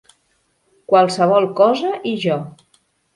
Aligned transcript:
Qualsevol 0.93 1.45
cosa 1.59 1.91
i 2.13 2.15
jo. 2.25 2.39